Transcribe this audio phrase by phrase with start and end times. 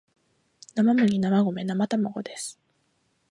[0.73, 1.19] 生麦生
[1.53, 2.59] 米生卵です